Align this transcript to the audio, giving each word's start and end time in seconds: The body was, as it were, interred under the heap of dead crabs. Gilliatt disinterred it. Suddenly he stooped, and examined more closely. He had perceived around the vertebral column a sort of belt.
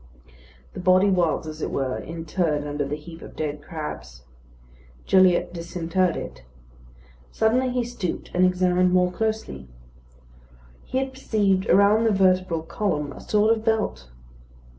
The 0.73 0.79
body 0.79 1.11
was, 1.11 1.45
as 1.45 1.61
it 1.61 1.69
were, 1.69 1.99
interred 1.99 2.65
under 2.65 2.83
the 2.87 2.95
heap 2.95 3.21
of 3.21 3.35
dead 3.35 3.61
crabs. 3.61 4.23
Gilliatt 5.05 5.53
disinterred 5.53 6.17
it. 6.17 6.41
Suddenly 7.31 7.69
he 7.69 7.83
stooped, 7.83 8.31
and 8.33 8.43
examined 8.43 8.93
more 8.93 9.11
closely. 9.11 9.67
He 10.85 10.97
had 10.97 11.13
perceived 11.13 11.67
around 11.69 12.05
the 12.05 12.11
vertebral 12.11 12.63
column 12.63 13.13
a 13.13 13.21
sort 13.21 13.55
of 13.55 13.63
belt. 13.63 14.09